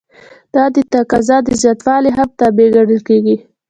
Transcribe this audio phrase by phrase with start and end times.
[0.55, 3.35] دا د تقاضا د زیاتوالي هم تابع ګڼل کیږي.